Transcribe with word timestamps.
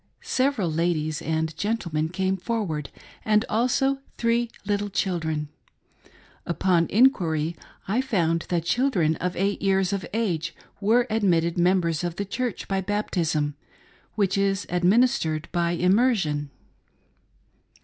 Several 0.23 0.67
ladies 0.71 1.21
and 1.21 1.55
gentlemen 1.55 2.09
came 2.09 2.35
forward, 2.35 2.89
and 3.23 3.45
also 3.47 3.99
three 4.17 4.49
little 4.65 4.89
children. 4.89 5.49
Upon 6.43 6.87
inquiry 6.89 7.55
I 7.87 8.01
found 8.01 8.47
that 8.49 8.63
children 8.65 9.15
of 9.17 9.35
eight 9.35 9.61
years 9.61 9.93
of 9.93 10.03
age 10.11 10.55
were 10.79 11.05
admitted 11.11 11.55
members 11.55 12.03
of 12.03 12.15
the 12.15 12.25
Church 12.25 12.67
by 12.67 12.81
baptism— 12.81 13.53
which 14.15 14.39
is 14.39 14.65
administered 14.71 15.47
by 15.51 15.73
immersion. 15.73 16.49